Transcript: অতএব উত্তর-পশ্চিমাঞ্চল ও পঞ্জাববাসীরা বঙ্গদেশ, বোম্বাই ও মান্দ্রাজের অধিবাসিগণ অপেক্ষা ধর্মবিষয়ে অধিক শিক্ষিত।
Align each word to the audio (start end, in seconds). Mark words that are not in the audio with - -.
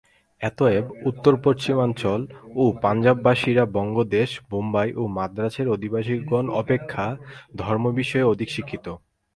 অতএব 0.41 0.85
উত্তর-পশ্চিমাঞ্চল 1.05 2.19
ও 2.55 2.63
পঞ্জাববাসীরা 2.83 3.63
বঙ্গদেশ, 3.75 4.29
বোম্বাই 4.49 4.89
ও 4.95 5.03
মান্দ্রাজের 5.17 5.67
অধিবাসিগণ 5.67 6.45
অপেক্ষা 6.61 7.05
ধর্মবিষয়ে 7.57 8.29
অধিক 8.33 8.49
শিক্ষিত। 8.49 8.85